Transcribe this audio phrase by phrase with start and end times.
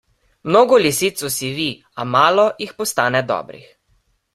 [0.47, 1.69] Mnogo lisic osivi,
[2.05, 3.75] a malo jih postane dobrih.